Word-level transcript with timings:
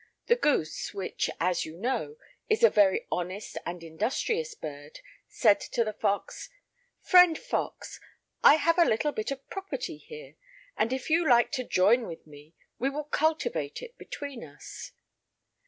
The 0.25 0.35
goose, 0.35 0.95
which, 0.95 1.29
as 1.39 1.63
you 1.63 1.77
know, 1.77 2.17
is 2.49 2.63
a 2.63 2.71
very 2.71 3.05
honest 3.11 3.55
and 3.67 3.83
industrious 3.83 4.55
bird, 4.55 4.99
said 5.27 5.59
to 5.59 5.83
the 5.83 5.93
fox: 5.93 6.49
"Friend 7.03 7.37
fox, 7.37 7.99
I 8.43 8.55
have 8.55 8.79
a 8.79 8.83
little 8.85 9.11
bit 9.11 9.29
of 9.29 9.47
property 9.51 9.97
here, 9.97 10.37
and 10.75 10.91
if 10.91 11.11
you 11.11 11.29
like 11.29 11.51
to 11.51 11.63
join 11.63 12.07
with 12.07 12.25
me, 12.25 12.55
we 12.79 12.89
will 12.89 13.03
cultivate 13.03 13.83
it 13.83 13.95
between 13.99 14.43
us." 14.43 14.91